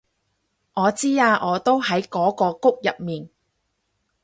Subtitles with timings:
[0.73, 3.29] 我知啊我都喺嗰個谷入面